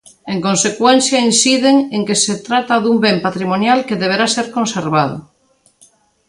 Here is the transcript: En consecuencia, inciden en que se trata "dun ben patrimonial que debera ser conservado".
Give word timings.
En 0.33 0.39
consecuencia, 0.47 1.25
inciden 1.29 1.75
en 1.95 2.01
que 2.07 2.17
se 2.23 2.35
trata 2.47 2.75
"dun 2.83 2.97
ben 3.05 3.17
patrimonial 3.25 3.79
que 3.87 3.99
debera 4.03 4.27
ser 4.35 4.45
conservado". 4.57 5.17